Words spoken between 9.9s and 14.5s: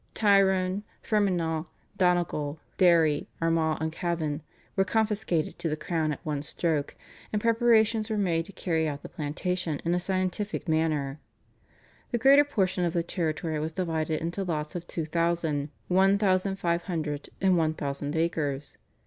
a scientific manner. The greater portion of the territory was divided into